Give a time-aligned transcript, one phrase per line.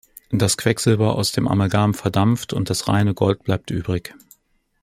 [0.31, 4.15] Das Quecksilber aus dem Amalgam verdampft und das reine Gold bleibt übrig.